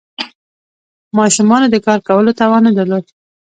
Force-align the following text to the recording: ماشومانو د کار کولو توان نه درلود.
ماشومانو 1.17 1.67
د 1.71 1.75
کار 1.85 1.99
کولو 2.07 2.37
توان 2.39 2.61
نه 2.67 2.71
درلود. 2.77 3.05